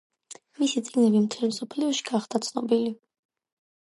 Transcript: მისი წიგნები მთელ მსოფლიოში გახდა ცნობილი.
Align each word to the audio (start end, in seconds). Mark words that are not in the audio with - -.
მისი 0.61 0.81
წიგნები 0.85 1.19
მთელ 1.25 1.51
მსოფლიოში 1.51 2.05
გახდა 2.07 2.41
ცნობილი. 2.47 2.89